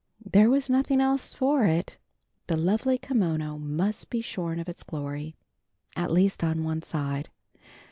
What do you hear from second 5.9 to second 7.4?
at least on one side.